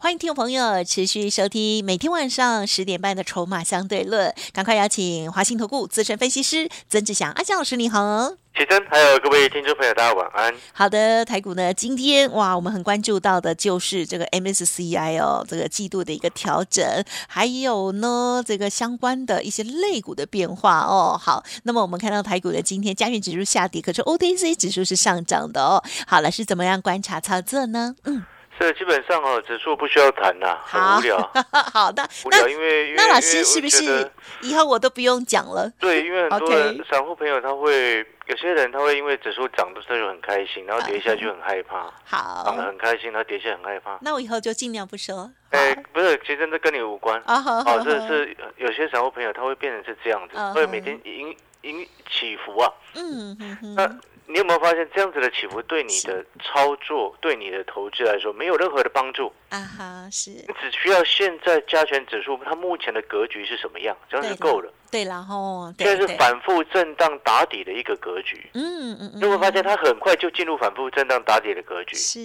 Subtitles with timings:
[0.00, 8.30] 欢迎听众朋友持续收听每天晚上十点半的《筹码相对论》，赶快邀请华信投顾资深分析师曾志祥阿江老师，你好。
[8.56, 10.54] 奇珍，还有各位听众朋友，大家晚安。
[10.72, 21.18] 好的，台股呢，今天哇，我们很关注到的就是这个 MSCI 哦，这个季度的一个调整，还有呢，这个相关的一些类股的变化哦。
[21.20, 25.82] 好，那么我们看到台股的今天加权指数下跌，可是 OTC 指数是上涨的哦。
[26.06, 27.96] 好了，是怎么样观察操作呢？
[28.04, 28.24] 嗯。
[28.58, 31.16] 这基本上哦，指数不需要谈呐，很无聊。
[31.72, 34.10] 好的，无聊，因为那老师是不是
[34.42, 35.70] 以后我都不用讲了？
[35.78, 36.50] 对，因为很多
[36.90, 41.88] 散户朋友他会，有些人他会因为指数涨的时候就很开心，然后跌下去很害怕。
[42.04, 43.96] 好，涨得很开心，然后跌下很害怕。
[44.00, 45.30] 那我以后就尽量不说。
[45.50, 47.22] 哎，不是，其实这跟你无关。
[47.26, 52.72] 啊好，好，这是有些散户朋友他会变成是这样子，会每天因因起伏啊。
[52.94, 53.74] 嗯嗯嗯。
[53.76, 53.98] 那。
[54.28, 59.32] 你有没有发现这样子的起伏对你的操作、对你的投资来说没有任何的帮助？
[59.48, 60.30] 啊哈，是。
[60.30, 64.70] 你只需要现在加权指数它目前的格局是什么样，这样就够了。
[64.90, 68.50] 对，然后现在是反复震荡打底的一个格局。
[68.52, 69.20] 嗯嗯嗯。
[69.20, 71.96] 你会发现它很快就进入反复震荡打底的格局。
[71.96, 72.20] 是，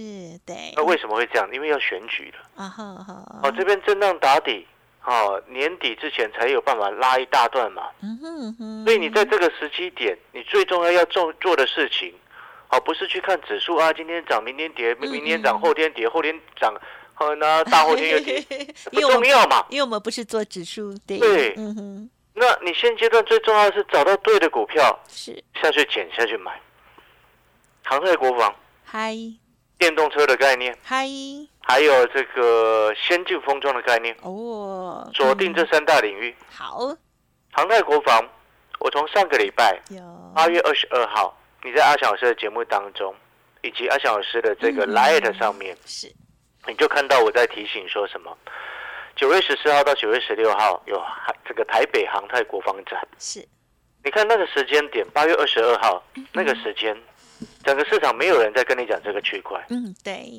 [0.46, 0.74] 对。
[0.76, 1.50] 那为什么会这样？
[1.54, 2.64] 因为要选举了。
[2.64, 3.40] 啊哈哈。
[3.44, 4.68] 哦，这边震荡打底。
[5.06, 7.90] 好，年底之前才有办法拉一大段嘛。
[8.02, 8.86] 嗯哼哼。
[8.86, 12.14] 所以你在这个时期点，你最重要要做做的事情，
[12.70, 16.74] 哦，不是去看指数啊，今天涨，明天跌，明明天涨，后天跌，后天涨，
[17.14, 18.42] 好，那大后天又跌，
[18.94, 19.66] 不重要嘛。
[19.70, 21.20] 因为我们不是做指数，对。
[21.20, 21.54] 对。
[21.58, 22.10] 嗯哼。
[22.36, 26.58] 那你现阶段最重要的是找到对的股票，是下去捡下去买。
[27.84, 28.56] 航太国防。
[28.86, 29.14] 嗨。
[29.78, 30.78] 电动车的概念。
[30.84, 31.08] 嗨。
[31.66, 36.36] 还有这个先进封装的概念哦，锁定这三大领域。
[36.52, 36.78] 好，
[37.54, 38.22] 航太国防，
[38.80, 39.80] 我从上个礼拜
[40.36, 41.34] 八月二十二号，
[41.64, 43.16] 你在阿翔老师的节目当中，
[43.62, 46.14] 以及阿翔老师的这个 Light 上面，是，
[46.68, 48.38] 你就看到我在提醒说什么？
[49.16, 51.02] 九月十四号到九月十六号有
[51.46, 53.40] 这个台北航太国防展，是，
[54.04, 56.04] 你看那个时间点，八月二十二号
[56.34, 56.94] 那个时间，
[57.64, 60.30] 整个市场没有人在跟你讲这个区块，嗯，对。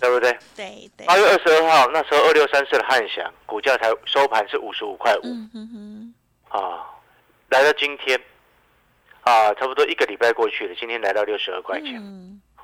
[0.00, 0.36] 对不对？
[0.56, 1.06] 对对。
[1.06, 5.20] 八月二十二号那时候，二六三四的汉翔股价才收盘是五十五块五。
[5.22, 6.14] 嗯哼哼。
[6.48, 6.82] 啊，
[7.48, 8.20] 来到今天，
[9.20, 12.02] 啊，差不多一个礼拜过去了，今天来到六十二块钱，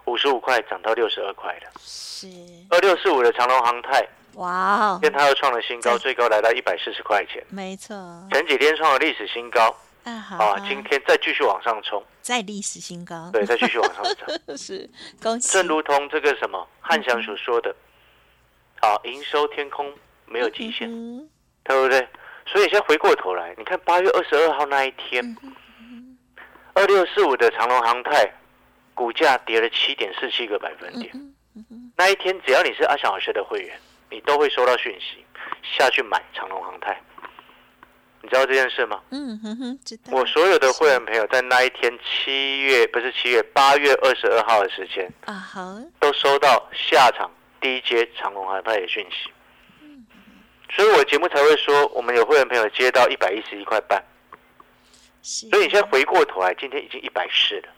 [0.06, 1.70] 五十五块涨到六十二块了。
[1.78, 2.26] 是。
[2.68, 7.40] 二六四五的长隆航泰，哇，今天它又创了新高，最高来到一百四十块钱。
[7.48, 7.96] 没错。
[8.32, 9.74] 前几天创了历史新高。
[10.04, 13.30] 啊，今天再继续往上冲，再历史新高。
[13.32, 14.88] 对，再继续往上涨， 是
[15.22, 15.52] 恭喜。
[15.52, 17.74] 正如同这个什么汉翔所说的，
[18.80, 19.92] 好，营收天空
[20.26, 20.88] 没有极限，
[21.64, 22.08] 对不对？
[22.46, 25.36] 所以现在回过头来，你看八月二十二号那一天，
[26.72, 28.32] 二六四五的长隆航泰
[28.94, 31.12] 股价跌了七点四七个百分点。
[31.96, 33.78] 那一天，只要你是阿翔老师的会员，
[34.10, 35.24] 你都会收到讯息，
[35.62, 36.98] 下去买长隆航泰。
[38.22, 39.00] 你知道这件事吗？
[39.10, 40.02] 嗯哼哼，知道。
[40.12, 49.30] 我所有的会员朋友在那一天七月不是七月八月二十二号的时间啊，好，都收到下场第一阶长隆海派的讯息。
[49.82, 50.06] 嗯，
[50.70, 54.02] 所以我节目才会说，我们有会员朋友接到一百一十一块半。
[55.22, 57.68] 所以你现在回过头来，今天已经一百四了。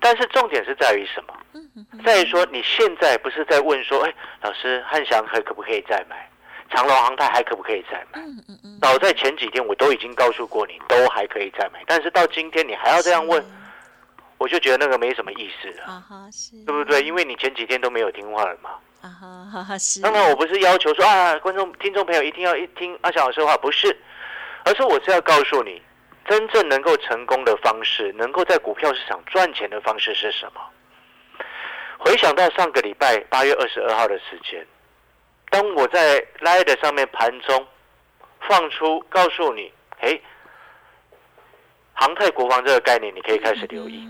[0.00, 1.34] 但是重点是在于什么？
[2.04, 6.28] 在于说你现在不是在问说，哎，老师汉翔可可不可以再买？
[6.70, 8.20] 长隆航太还可不可以再买？
[8.20, 8.78] 嗯嗯嗯。
[8.80, 11.82] 早在前几天我都已经告诉过你，都还可以再买。
[11.86, 13.44] 但是到今天你还要这样问，
[14.38, 15.84] 我就觉得那个没什么意思了。
[15.84, 16.56] 啊哈，是。
[16.64, 17.02] 对不对？
[17.02, 18.70] 因为你前几天都没有听话了嘛。
[19.02, 20.00] 啊哈，哈哈是。
[20.00, 23.96] 当然我不是要求说啊，观众、听众朋友一定要一听阿翔老师的话，不是，
[24.64, 25.80] 而是我是要告诉你，
[26.26, 30.60] 真正能够成功的方式，能够在股票市场赚钱的方式是什么？
[31.98, 34.66] 回想到上个礼拜八月二十二号的时间。
[35.50, 37.66] 当我在 Light 上面盘中
[38.48, 40.20] 放出，告诉你，哎，
[41.94, 44.06] 航太国防这个概念，你可以开始留意。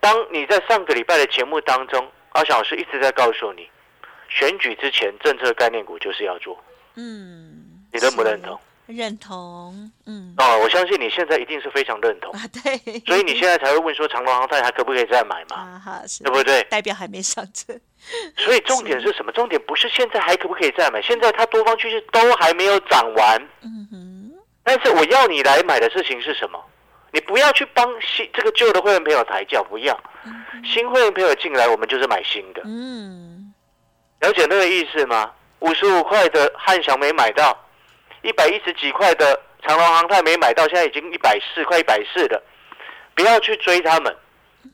[0.00, 3.68] 当你在上个礼拜的节目当中，阿翔老师一直在告诉你，
[4.28, 6.58] 选举之前政策概念股就是要做。
[6.94, 8.58] 嗯，你认不认同？
[8.96, 15.56] 认同，嗯，哦，我相信你现在一定是非常认同啊，对，所以你现在才会问说长隆航太还可不可以再买嘛？
[15.56, 16.62] 啊哈，对不对？
[16.64, 17.72] 代表还没上车，
[18.36, 19.32] 所以重点是什么？
[19.32, 24.32] 重点不是现在还可不可以再买，现在它多方趋势都还没有涨完，嗯哼。
[24.64, 26.62] 但是我要你来买的事情是什么？
[27.12, 29.98] 你不要去帮新这个旧的会员朋友抬轿，不要。
[30.64, 32.62] 新会员朋友进来，我们就是买新的。
[32.64, 33.52] 嗯，
[34.20, 35.32] 了解那个意思吗？
[35.58, 37.56] 五十五块的汉翔没买到，
[38.22, 42.42] 一百一十几块的长隆航泰没买到，现在已经一百四，快一百四了。
[43.14, 44.16] 不要去追他们，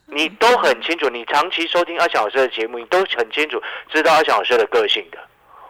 [0.06, 1.09] 你都很清楚。
[1.09, 3.61] 你长期收听阿翔老师的节目，你都很清楚，
[3.91, 5.19] 知道阿翔老师的个性的。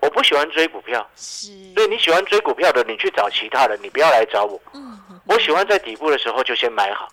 [0.01, 1.49] 我不喜欢追股票，是。
[1.75, 4.61] 所以你喜欢追股票的，你去找其他人，你不要来找我。
[4.75, 4.99] 嗯。
[5.27, 7.09] 我喜欢在底部的时候就先买好。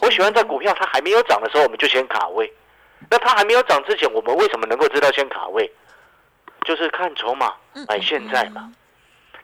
[0.00, 2.52] 我喜欢在股票它还没有涨的时候，我们就先卡位。
[3.10, 5.70] 那它还没有涨之前，我们为什么能够知道先卡位？
[6.64, 7.54] 就是看筹码
[7.88, 8.70] 买现在嘛。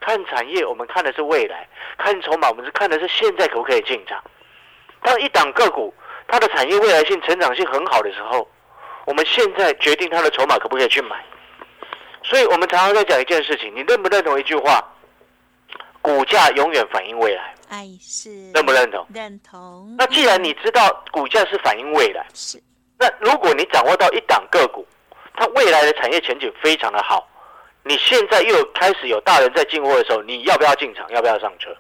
[0.05, 1.67] 看产业，我们看的是未来；
[1.97, 4.23] 看筹码，我们是看的是现在可不可以进场。
[5.03, 5.93] 当一档个股
[6.29, 8.47] 它的产业未来性、成长性很好的时候，
[9.07, 11.25] 我们现在决定它的筹码可不可以去买。
[12.23, 14.83] 所以我们常常在讲一件事情，你认不认同一句话？
[16.03, 17.55] 股价永远反映未来。
[17.71, 19.07] 哎，是认不认同？
[19.15, 19.95] 认同。
[19.97, 22.63] 那既然你知道股价是反映未来，是。
[22.99, 24.87] 那如果你掌握到一档个股，
[25.35, 27.27] 它未来的产业前景非常的好，
[27.85, 31.09] 你现在又开始有大人在进货的时候，你要不要进场？
[31.11, 31.71] 要不要上车？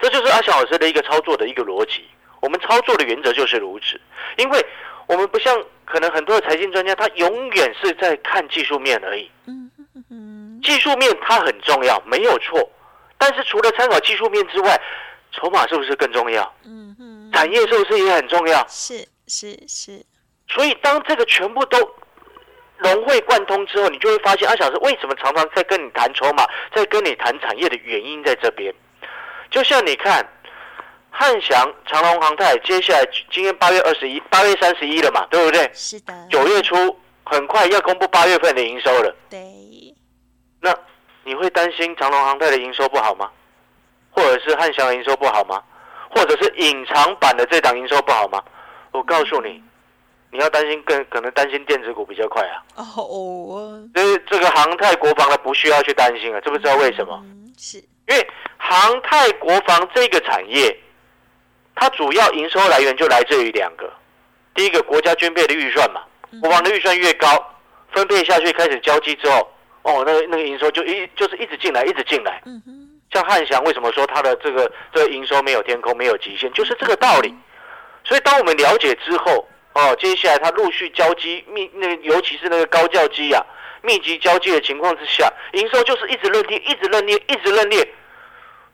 [0.00, 2.04] 这就是阿翔老师的一个操作的一个逻辑。
[2.40, 4.00] 我们操作的原则就是如此，
[4.36, 4.64] 因为
[5.06, 9.28] 我们不像可能很多的财经专家，他永远是在看技术面而已。
[9.46, 9.70] 嗯
[10.10, 12.70] 嗯技术面它很重要，没有错。
[13.16, 14.80] 但是除了参考技术面之外，
[15.32, 16.54] 筹码是不是更重要？
[16.64, 18.64] 嗯嗯，产业是不是也很重要？
[18.68, 20.04] 是是是。
[20.48, 21.78] 所以当这个全部都
[22.78, 28.72] 融会贯通之后，你就会发现阿小是为什么常常在跟你谈筹码，在跟你谈产业的原因在这边。
[29.50, 30.26] 就像你看，
[31.10, 35.70] 汉翔、长隆航太，接下来今天八月二十一、八月三十一了嘛，对不对？
[35.74, 36.12] 是的。
[36.30, 36.74] 九月初
[37.24, 39.14] 很快要公布八月份的营收了。
[39.28, 39.38] 对。
[40.60, 40.74] 那
[41.24, 43.30] 你会担心长隆航太的营收不好吗？
[44.10, 45.62] 或者是汉翔的营收不好吗？
[46.10, 48.42] 或者是隐藏版的这档营收不好吗？
[48.92, 49.62] 我告诉你，
[50.30, 52.62] 你要担心更可能担心电子股比较快啊。
[52.76, 57.22] 哦，就是这个航太国防的不需要去担心啊，知不知道为什么？
[57.56, 60.76] 是，因为航太国防这个产业，
[61.74, 63.92] 它主要营收来源就来自于两个，
[64.54, 66.02] 第一个国家军备的预算嘛，
[66.40, 67.28] 国防的预算越高，
[67.92, 69.48] 分配下去开始交机之后。
[69.82, 72.42] 哦，那个那个营收就一就是一直进来，一直进来。
[72.44, 77.34] 嗯哼，像汉翔为什么说它的这个这个营收没有天空，没有极限，就是这个道理。
[78.04, 79.48] 所以当我们了解之后，
[79.78, 83.40] 哦，接下来它陆续交机密，那尤其是那个高教机啊，
[83.80, 87.88] 密集交接的情况之下，营收就是一直认列，一直认列，一直认列。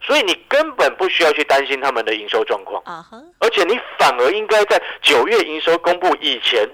[0.01, 2.81] 所以你根本不需要去担心他们的营收状况。
[2.85, 3.05] 啊
[3.39, 6.67] 而且你反而应该在九月营收公布以前，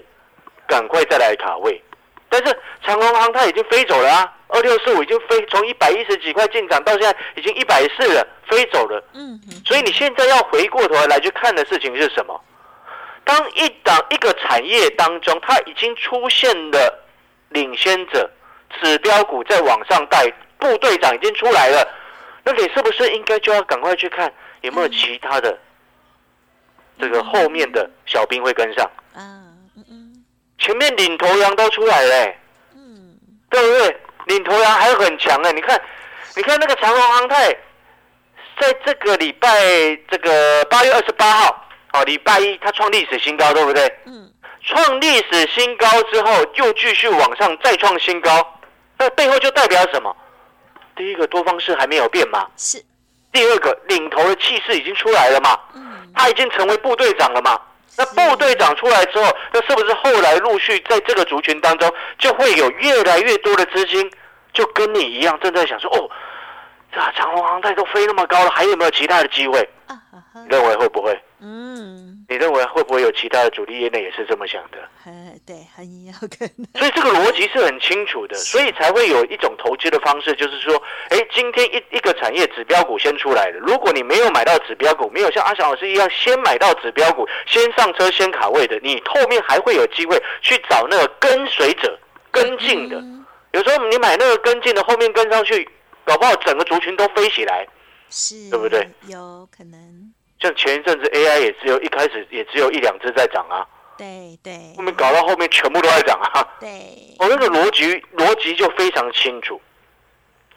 [0.66, 1.82] 赶快再来卡位。
[2.30, 9.04] 但是长隆航它已经飞走了啊，二六四五已经飞从一百一十几块进场到现在已经一百四了，飞走了。
[9.12, 12.40] 嗯，所以你现在要回过头来去看的事情是什么？
[13.32, 17.02] 当一档一个产业当中，它已经出现了
[17.48, 18.30] 领先者，
[18.78, 21.88] 指标股在往上带，部队长已经出来了，
[22.44, 24.30] 那你是不是应该就要赶快去看
[24.60, 25.58] 有没有其他的
[27.00, 28.90] 这个后面的小兵会跟上？
[29.16, 30.24] 嗯嗯
[30.58, 32.34] 前面领头羊都出来了，
[32.74, 33.18] 嗯，
[33.48, 34.00] 对不对？
[34.26, 35.80] 领头羊还很强哎，你看，
[36.36, 37.48] 你看那个长虹航泰，
[38.60, 39.48] 在这个礼拜
[40.10, 41.61] 这个八月二十八号，
[41.92, 43.92] 哦，礼拜一它创历史新高，对不对？
[44.06, 44.30] 嗯，
[44.64, 48.60] 创历史新高之后又继续往上再创新高，
[48.98, 50.14] 那背后就代表什么？
[50.96, 52.82] 第一个多方式还没有变嘛，是。
[53.32, 57.58] 第二个领头的气势已经出来了嘛，嗯，他已经成为部队长了嘛。
[57.96, 64.10] 那部队长出来之后，那是不是后来陆续在这个族群当中，就会有越来越多的资金，
[64.54, 66.08] 就跟你一样正在想说，哦，
[66.90, 69.68] 这长隆航太都飞那么高了，还有没有其他的机会？
[70.48, 71.18] 认为会不会？
[71.40, 74.78] 嗯，你认为会不会有其他的主力业内也是这么想的？
[75.46, 76.66] 对，很有可能。
[76.74, 91.98] 所以这个逻辑是很清楚的，所以才会有一种投资的方式，就是说，哎，今天一一个产业指标股先出来了，如果你没有买到指标股，没有像阿翔老师一样先买到指标股，先上车先卡位的，你后面还会有机会去找那个跟随者
[92.30, 93.02] 跟进的。
[93.52, 95.68] 有时候你买那个跟进的，后面跟上去，
[96.04, 97.66] 搞不好整个族群都飞起来，
[98.12, 98.88] 是，对不对？
[99.08, 100.12] 有可能。
[100.38, 103.66] 像前一阵子 AI 也只有一开始也只有一两只在涨啊。
[103.96, 106.42] 对对，后面搞到后面全部都在涨啊！
[106.58, 109.60] 对，我那个逻辑逻辑就非常清楚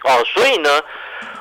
[0.03, 0.81] 哦，所以呢，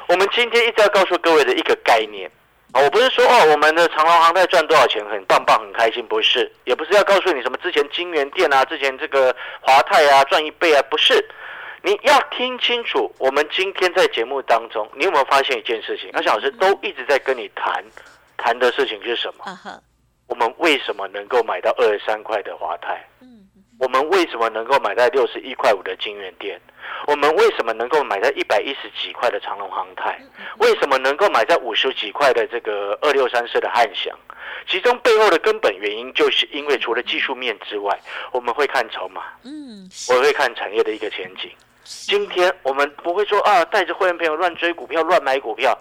[0.09, 2.31] 我们今天一直要告诉各位的一个概念
[2.73, 11.15] 啊，我不是说哦，我们的长隆航太赚多少钱很棒棒很开心，不是，也不是要告诉你什么之前金源店啊，之前这个华泰啊赚一倍啊，不是，
[11.85, 16.09] 你要听清楚，我们今天在节目当中，你有没有发现一件事情？
[16.15, 17.85] 阿小老师都一直在跟你谈
[18.39, 19.45] 谈的事情是什么？
[20.27, 23.07] 我们为什么能够买到二十三块的华泰？
[23.79, 26.59] 我们为什么能够买在六十一块五的金源店？
[27.07, 30.19] 我们为什么能够买在一百一十几块的长隆航泰？
[30.61, 34.19] 为什么能够买在五十几块的这个二六三四的汉翔？
[34.67, 37.95] 其中背后的根本原因，就是因为除了技术面之外，
[38.33, 41.51] 我们会看筹码，嗯，我会看产业的一个前景。
[41.85, 45.77] 今天我们不会说啊，带着会员朋友乱追股票、乱买股票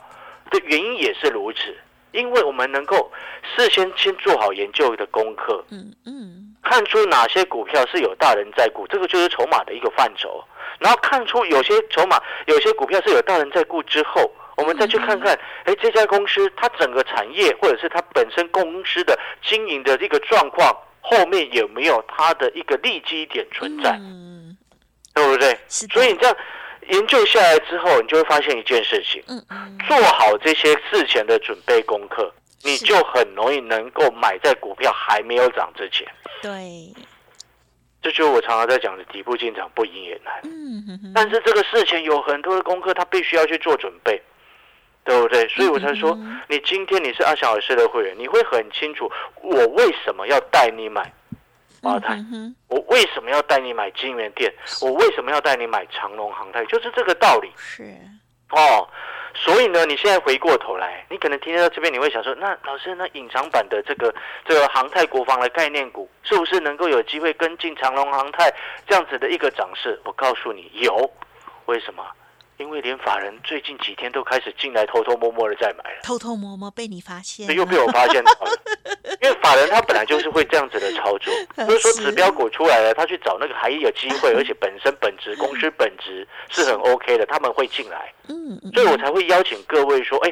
[0.52, 1.76] 的原因也是如此，
[2.12, 3.12] 因为我们能够
[3.56, 10.44] 事先先做好研究的功课，嗯嗯，看出哪些股票是有大人在顾，这个就是筹码的一个范畴。
[10.80, 23.98] 然后看出有些筹码、有些股票是有大人在顾之后，我们再去看看，哎，这家公司它整个产业或者是它本身公司的经营的这个状况，后面有没有它的一个利基点存在？
[25.14, 25.58] 对不对？
[25.68, 26.36] 所以你这样
[26.90, 36.08] 研究下来之后，你就会发现一件事情：嗯嗯，做好这些事前的准备功课，你就很容易能够买在股票还没有涨之前。
[36.42, 36.94] 对，
[38.02, 40.34] 这就是我常常在讲的底部进场不赢也难。
[40.44, 44.22] 嗯哼但是这个事情有很多的功课，他必须要去做准备，
[45.06, 45.48] 对不对？
[45.48, 46.18] 所以我才说，
[46.50, 49.10] 你今天你是阿翔老师的会员，你会很清楚
[49.42, 51.14] 我为什么要带你买。
[52.68, 54.52] 我为什么要带你买金源店？
[54.82, 56.66] 我为什么要带你买长隆航泰？
[56.66, 57.52] 就是这个道理。
[57.58, 57.84] 是
[58.52, 58.88] 哦，
[59.34, 64.14] 所以呢，你现在回过头来，你可能听到这边，你会想说，那老师，那隐藏版的这个
[64.46, 68.54] 这个航泰国防的概念股，是不是能够有机会跟进长隆航泰
[68.88, 70.00] 这样子的一个涨势？
[70.06, 71.12] 我告诉你，有。
[71.66, 72.06] 为什么？
[72.58, 78.52] 因为连法人最近几天都开始进来偷偷摸摸的在买了，偷偷摸摸被你发现，又被我发现到了。
[79.22, 81.34] 因为法人他本来就是会这样子的操作，
[81.66, 88.12] 不是说指标股出来了，他去找那个还有机会， 而且本身本质公司本质是很 OK 的，他们会进来。
[88.28, 90.32] 嗯，所以我才会邀请各位说，哎，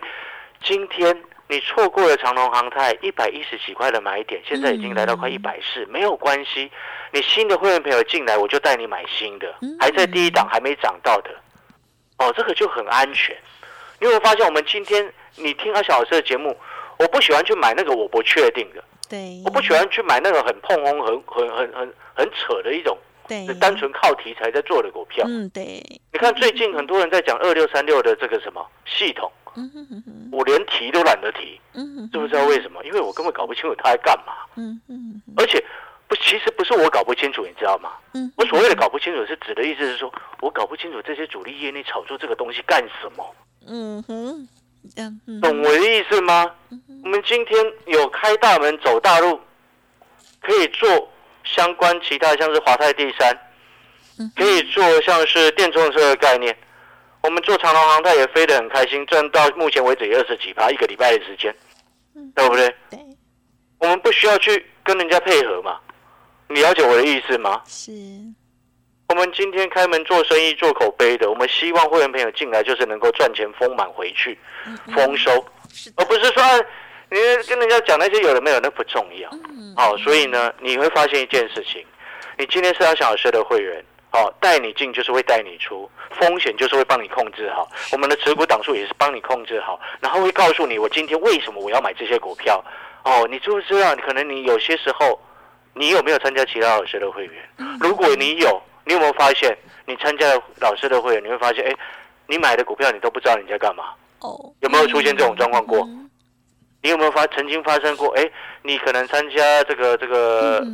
[0.63, 1.16] 今天
[1.48, 6.70] 你错过了长隆航泰一百一十几块的买点，现在已经来到快一百四，没有关系，
[7.12, 11.30] 你新的会员朋友进来，我就带你买新的，还在第一档还没涨到的。
[12.22, 13.36] 哦，这个就很安全。
[14.00, 16.56] 你有没有发现，我们今天你听阿小老师的节目，
[16.98, 22.98] 我不喜欢去买那个我不确定的，对，我不喜欢去买那个很碰轰、很很很很很扯的一种，
[23.28, 25.25] 对，单纯靠题材在做的股票。
[25.28, 25.84] 嗯，对。
[26.13, 29.32] 你看最近很多人在讲二六三六的这个什么系统，
[30.32, 31.60] 我连提都懒得提，
[32.12, 32.84] 知不知道为什么？
[32.84, 35.63] 因为我根本搞不清楚他在干嘛，嗯嗯，而且。
[36.12, 37.94] 不，其实不是我搞不清楚，你知道吗？
[38.13, 43.36] 嗯，我所谓的搞不清楚，是指的意思是说，我搞不清楚这些主力业内炒作这个东西干什么。
[43.65, 44.46] 嗯哼，
[45.41, 46.51] 懂我的意思吗？
[47.06, 49.39] 我们今天有开大门走大路，
[50.41, 51.10] 可以做
[51.46, 53.34] 相关其他，像是华泰第三，
[54.36, 56.53] 可以做像是电动车的概念。
[57.24, 61.56] 我们做长隆航太也飞得很开心，赚到目前为止也二十几趴，一个礼拜的时间，
[62.36, 62.68] 对不对？
[62.89, 63.00] 对，
[63.80, 65.80] 我们不需要去跟人家配合嘛。
[66.53, 67.62] 你了解我的意思吗？
[67.65, 67.91] 是。
[69.10, 74.39] 我们今天开门做生意做口碑的，我们希望会员朋友进来就是能够赚钱丰满回去，
[74.96, 75.31] 丰收，
[75.98, 76.41] 而不是说
[77.10, 79.29] 你跟人家讲那些有的没有那不重要。
[79.75, 81.86] 好，所以呢，你会发现一件事情，
[82.38, 92.63] 你今天是阿小老师的会员，好，带你进就是会带你出，风险就是会帮你控制好，我们的持股档数也是帮你控制好，然后会告诉你我今天为什么我要买这些股票。
[93.03, 93.93] 哦，你知不知道？
[93.93, 95.20] 你可能你有些时候。
[95.74, 97.44] 你有没有参加其他老师的会员？
[97.80, 101.75] 如果你有，你有没有发现，你参加了老师的会员，你会发现，哎，
[102.28, 103.86] 你买的股票你都不知道你在干嘛？
[104.20, 105.88] 哦，有没有出现这种状况过？
[106.84, 108.10] 你有没有发曾经发生过？
[108.18, 108.32] 哎，
[108.63, 110.66] 你可能参加这个这个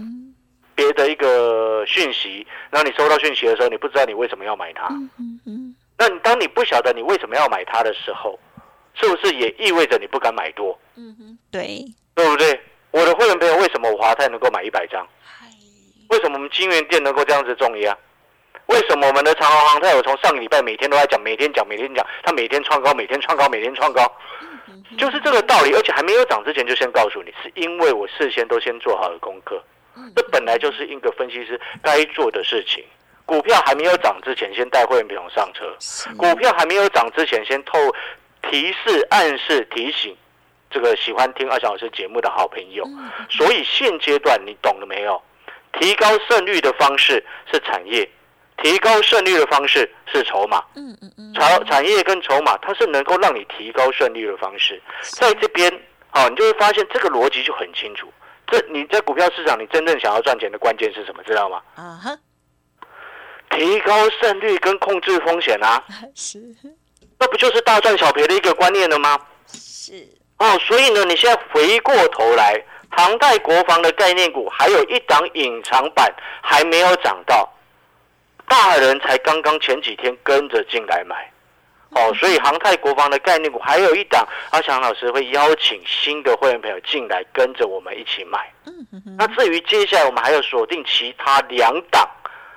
[0.73, 4.87] 别的一个讯息，然后你收到讯息的时候，你不知道你为什么要买它。
[4.89, 5.75] 嗯嗯。
[5.97, 8.39] 那你当你不晓得你为什么要买它的时候，
[8.93, 10.79] 是不是也意味着你不敢买多？
[10.95, 11.83] 嗯哼，对，
[12.15, 12.59] 对不对？
[12.97, 15.07] 我的会员朋友，为什么华泰能够买一百张？
[16.09, 17.95] 为什么我们金源店能够这样子重压？
[18.65, 24.11] 为什么我们的长航航泰，我从上个礼拜每天都在讲，每天讲，每天讲，它每天创高，每天创高，每天创高，
[24.97, 25.75] 就是这个道理。
[25.75, 29.61] 而且还没有涨之前就先告诉你，是因为我事先都先做好了功课。
[30.15, 32.83] 这本来就是一个分析师该做的事情。
[33.27, 35.65] 股票还没有涨之前，先带会员朋友上车；
[36.17, 37.77] 股票还没有涨之前，先透
[38.49, 40.17] 提示、暗示、提醒。
[40.77, 42.87] 这个喜欢听二小老师节目的好朋友，
[43.31, 45.19] 所以现阶段你懂了没有？
[45.73, 48.07] 提高胜率的方式是产业，
[48.61, 50.63] 提高胜率的方式是筹码。
[50.75, 54.79] 嗯嗯嗯，产产业跟筹码，它是能够让你提高胜率的方式。
[55.01, 55.81] 在这边，
[56.11, 58.07] 好，你就会发现这个逻辑就很清楚。
[58.45, 61.23] 这你在股票市场，你真正想要赚钱的关键是什么？
[61.23, 61.59] 知道吗？
[61.73, 62.15] 啊哈，
[63.49, 65.83] 提高胜率跟控制风险啊。
[66.13, 66.39] 是，
[67.17, 69.19] 那不就是大赚小赔的一个观念了吗？
[69.47, 70.07] 是。
[70.37, 77.51] 哦，所以呢，你现在回过头来，航太国防的概念股还有一档隐藏版还没有涨到，
[78.47, 81.15] 大人才刚刚前几天跟着进来买。
[81.91, 88.51] 哦，所以航太国防的概念股还有一档，阿强老师会邀请新的会员朋友进来跟着我们一起买。
[89.17, 92.07] 那至于接下来我们还有锁定其他两档，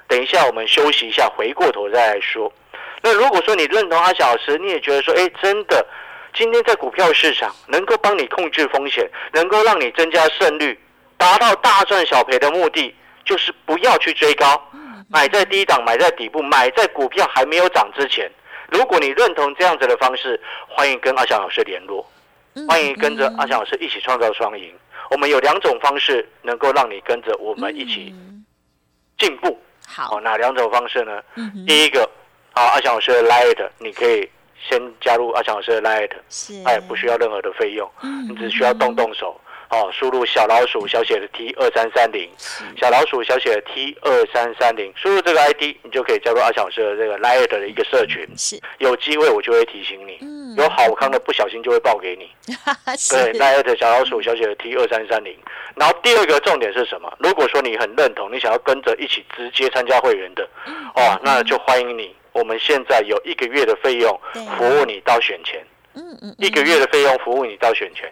[0.08, 2.52] 等一下我们休息一下，回过头再来说。
[3.00, 5.86] 那如果说你认同阿强老师，你也觉得说，哎，真的，
[6.34, 10.78] 今天在股票市场能够帮你控制风险，能够让你增加胜率，
[11.16, 12.94] 达到大赚小赔的目的，
[13.24, 14.62] 就是不要去追高，
[15.08, 18.30] 买在低档，买在底部，买在股票还没有涨之前。
[18.68, 22.08] 如果你认同这样子的方式，欢迎跟阿翔老师联络，
[22.68, 24.72] 欢迎跟着阿翔老师一起创造双赢。
[25.10, 28.14] 我们有两种方式能够让你跟着我们一起
[29.18, 29.60] 进步。
[29.86, 31.20] 好，哪两种方式呢？
[31.66, 32.08] 第一个，
[32.52, 34.30] 啊，阿翔老师的 Light，你可以
[34.68, 36.10] 先加入阿强老师的 Light，
[36.64, 37.90] 哎，不需要任何的费用，
[38.28, 39.40] 你只需要动动手。
[39.70, 42.28] 哦，输入小老鼠小写的 T 二三三零，
[42.76, 48.26] 小老鼠小写的 T 二三三零，输入这个 ID，你就可以加入阿强老师的这个 Light 的一个社群。
[48.36, 50.18] 是，有机会我就会提醒你，
[50.56, 52.28] 有好康的不小心就会报给你。
[53.10, 55.38] 对，Light 小老鼠小写的 T 二三三零。
[55.76, 57.08] 然后第二个重点是什么？
[57.20, 60.42] 如果说你很认同，你想要跟着一起直接参加会员的，
[60.96, 62.12] 哦，那就欢迎你。
[62.32, 64.20] 我们现在有一个月的费用
[64.56, 68.10] 服务你到选前，嗯嗯，一个月的费用服务你到选钱。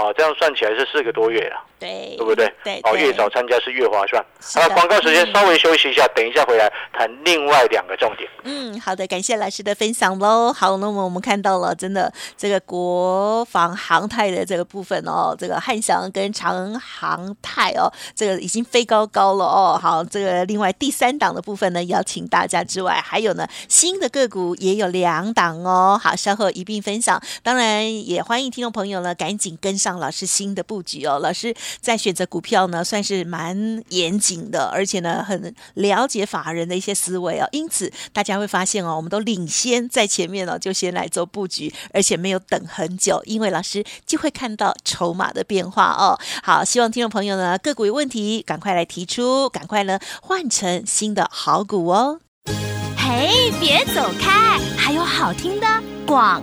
[0.00, 2.50] 哦，这样算起来是四个多月了，对，对不对？
[2.64, 4.24] 对，哦，越早参加是越划算。
[4.54, 8.28] 好，广告时间稍微休息一下，等一下回来谈另外两个重点。
[8.44, 10.50] 嗯，好的，感谢老师的分享喽。
[10.52, 19.78] 好，那么我们看到了，真的这个国防航太的这个部分哦，这个汉翔跟长航太哦，这个已经飞高高了哦。
[19.80, 26.00] 好，这个另外第三档的部分呢，邀请大家之外，还有呢新的个股也有两档哦。
[26.02, 27.20] 好，稍后一并分享。
[27.42, 29.89] 当然也欢迎听众朋友呢，赶紧跟上。
[29.98, 46.18] 老师新的布局哦，老师在选择股票呢，算是蛮严谨的，而且呢，很了解法人的一些思维哦，因此大家会发现哦，我们都领先在前面哦，就先来做布局，而且没有等很久，因为老师就会看到筹码的变化哦。
[46.42, 52.20] 好，希望听众朋友呢，个股有问题，赶快来提出，赶快呢换成新的好股哦。
[52.96, 55.66] 嘿，别走开，还有好听的
[56.06, 56.42] 广。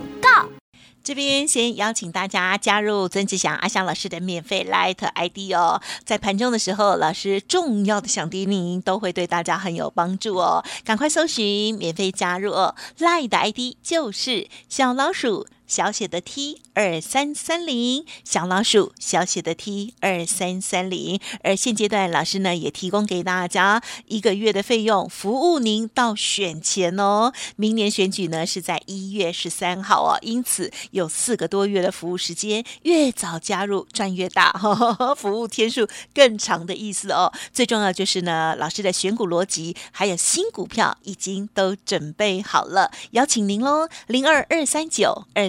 [1.08, 15.46] 这边先邀请大家加入曾志祥阿香老师的免费 Light ID 哦，在盘中的时候，老师重要的想叮咛都会对大家很有帮助哦，赶快搜寻免费加入哦，Light 的 ID 就是小老鼠。
[15.68, 27.34] 小写的 T 二三三零，小老鼠小写的 T 二三三零，而现阶段老师呢也提供给大家一个月的费用，服务您到选前哦。
[27.56, 34.50] 明年选举呢是在一月十三号哦，因此有四个多月的服务时间，越早加入赚越大，
[35.18, 37.30] 服务天数更长的意思哦。
[37.52, 45.46] 最重要就是呢，老师的选股逻辑还有新股票已经都准备好了，邀请您喽，零二二三九二。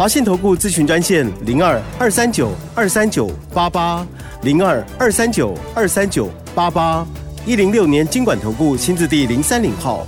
[0.00, 4.06] 华信投顾咨询专线零二二三九二三九八八。
[4.40, 7.06] 零二二三九二三九八八
[7.44, 10.06] 一零六年经管投顾新字第零三零号，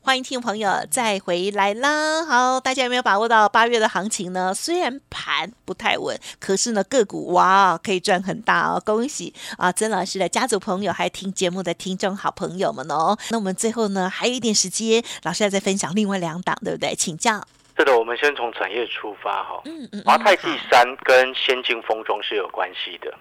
[0.00, 2.24] 欢迎听众朋友再回来啦！
[2.26, 4.52] 好，大家有没有把握到八月的行情呢？
[4.52, 8.82] 虽然盘不太稳，可是呢个股哇可以赚很大哦！
[8.84, 13.16] 恭喜啊，曾老师的家族朋友，还听节目的听众好朋友们哦！
[13.30, 16.96] 那我们最后呢还有一点时间，老师要再分享另外两档，对不对？
[16.96, 17.46] 请教。
[17.80, 19.62] 是的，我们先从产业出发哈。
[19.64, 23.14] 嗯嗯华泰第三跟先进封装是有关系的。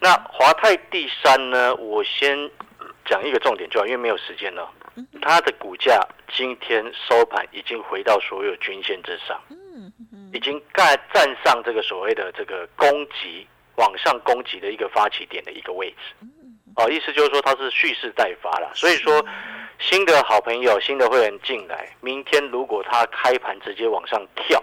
[0.00, 2.48] 那华泰第三呢，我先
[3.04, 4.70] 讲一个重点就好，因为没有时间了。
[5.20, 6.00] 它的股价
[6.32, 9.40] 今天收盘已经回到所有均线之上，
[10.32, 16.26] 已经盖站上这个所谓的这个攻击往上攻击的一个发起点的一个位置。
[16.76, 19.26] 哦，意思就是说它是蓄势待发了，所以说。
[19.78, 24.62] 新的好朋友、新的会员进来，明天如果他开盘直接往上跳，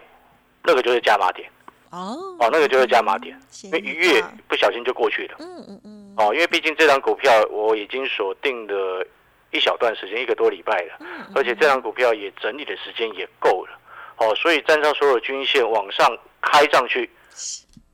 [0.63, 1.49] 那个就是加码点
[1.91, 5.35] 哦哦，那个就是加码点，因为一月不小心就过去了。
[5.39, 6.15] 嗯嗯嗯。
[6.17, 9.05] 哦，因为毕竟这张股票我已经锁定了
[9.51, 10.97] 一小段时间，一个多礼拜了，
[11.35, 13.79] 而且这张股票也整理的时间也够了。
[14.17, 17.09] 哦，所以站上所有均线往上开上去，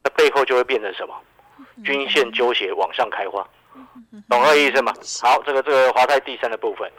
[0.03, 1.13] 那背后就会变成什么？
[1.83, 3.45] 均线纠结往上开花。
[4.29, 4.93] 懂这意思吗？
[5.21, 6.89] 好，这个这个华泰第三的部分，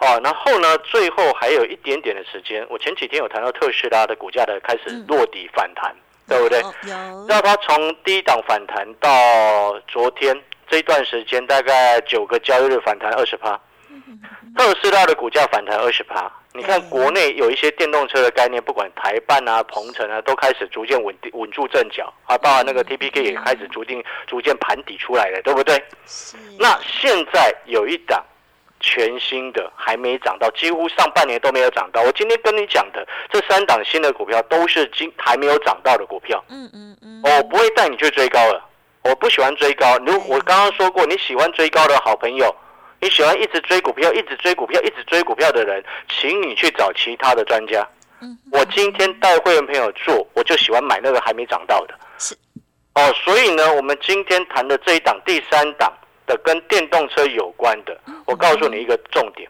[0.00, 5.94] 哦，然后呢，最后还有一点点的时间，我前几天有谈到特斯拉的股价的开始落底反弹，
[6.26, 6.60] 对不对？
[6.60, 7.26] 有。
[7.28, 10.36] 让它从低档反弹到昨天
[10.68, 13.58] 这一段时间，大概九个交易日反弹二十趴。
[14.56, 25.80] 特斯拉的股价反弹二十趴，你看国内有一些电动车的概念，不管台办啊、鹏程啊，都开始逐渐稳定稳住阵脚啊，包括那个 T P K 也开始逐渐逐渐盘底出来了，对不对？
[26.58, 28.24] 那现在有一档
[28.80, 32.02] 全新的还没涨到，几乎上半年都没有涨到。
[32.02, 36.44] 我今天跟你讲的这三档新的股票都是今还没有涨到的股票。
[36.48, 38.68] 嗯嗯嗯，我不会带你去追高了，
[39.02, 39.96] 我不喜欢追高。
[39.98, 42.52] 如我刚刚说过，你喜欢追高的好朋友。
[43.00, 47.86] 你喜欢一直追股票、一直追股票、一直追股票的人，请你去找其他的专家。
[48.50, 51.94] 我今天带会员朋友做，我就喜欢买那个还没涨到的。
[52.18, 52.36] 是。
[52.94, 55.92] 哦，所以呢，我们今天谈的这一档、第三档
[56.26, 59.48] 的跟电动车有关的，我告诉你一个重点，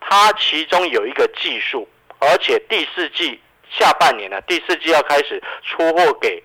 [0.00, 6.42] 它其中有一个技术，而且第四季下半年呢，第四季要开始出货给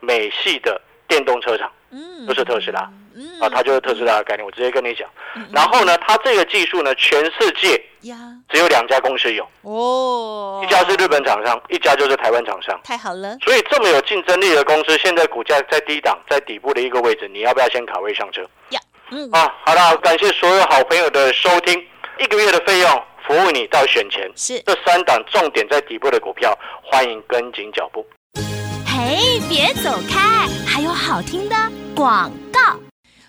[0.00, 0.78] 美系的
[1.08, 2.86] 电动车厂，嗯，就是特斯拉。
[3.40, 5.08] 啊，它就是特斯拉的概念，我直接跟你讲。
[5.52, 7.82] 然后呢，它这个技术呢，全世界
[8.48, 12.78] 只有两家公司有哦，一家是日本厂商，一家就是台湾厂商。
[12.84, 18.42] 太好了，所以这么有竞争力的公司，现在股价在低档，在底部的一个位置，你要不要先卡位上车？
[18.70, 21.84] 呀，嗯，啊，好了，感谢所有好朋友的收听，
[22.18, 24.30] 一个月的费用服务你到选前。
[24.36, 28.06] 是这三档重点在底部的股票，欢迎跟紧脚步。
[28.86, 31.56] 嘿，别走开，还有好听的
[31.94, 32.45] 广告。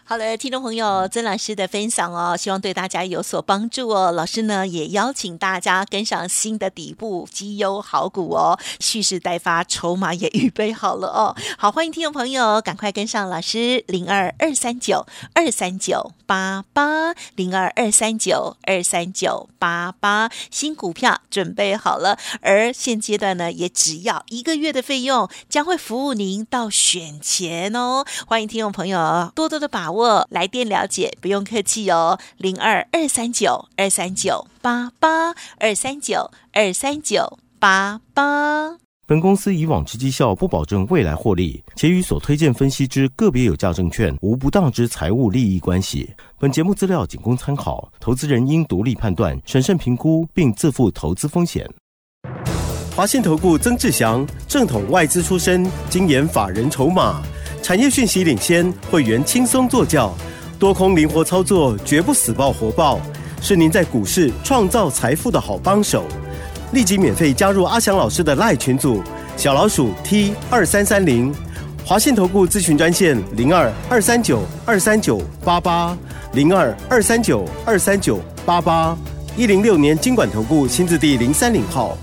[0.10, 4.10] 好了，听众朋友，曾老师的分享哦，希望对大家有所帮助哦。
[4.14, 11.36] 老师呢也邀请大家跟上新的底部绩优好股哦，蓄势待发，筹码也预备好了哦。
[11.58, 28.06] 好，欢迎听众朋友赶快跟上老师零二二三九二三九八八零二二三九二三九八八新股票准备好了，而现阶段呢也只要一个月的费用，将会服务您到选前哦。
[28.26, 29.97] 欢迎听众朋友多多的把握。
[29.98, 38.78] 我来电了解，不用客气哦，零二二三九二三九八八二三九二三九八八。
[39.08, 46.14] 本公司以往之绩效不保证未来获利，且与所推荐分析之个别有价证券无不当之财务利益关系。
[46.38, 51.68] 本节目资料仅供参考，投资人应独立判断、审慎评估，并自负投资风险。
[52.96, 57.24] 华信投顾曾志祥，正统外资出身，精研法人筹码。
[57.62, 60.14] 产业讯息领先，会员轻松做教，
[60.58, 63.00] 多空灵活操作，绝不死爆活爆，
[63.42, 66.06] 是您在股市创造财富的好帮手。
[66.72, 69.02] 立即免费加入阿翔老师的赖群组，
[69.36, 71.34] 小老鼠 T 二三三零，
[71.86, 75.98] 华信投顾咨询专线零二二三九二三九八八
[76.34, 78.98] 零二二三九二三九八八
[79.36, 81.98] 一零六年经管投顾新字第零三零号。